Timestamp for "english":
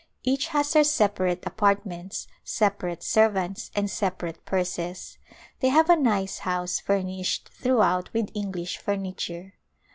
8.33-8.79